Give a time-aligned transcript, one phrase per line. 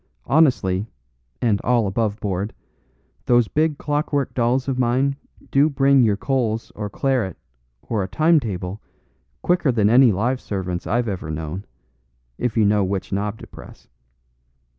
[0.25, 0.87] Honestly,
[1.43, 2.55] and all above board,
[3.27, 5.15] those big clockwork dolls of mine
[5.51, 7.37] do bring your coals or claret
[7.83, 8.81] or a timetable
[9.43, 11.65] quicker than any live servants I've ever known,
[12.39, 13.89] if you know which knob to press.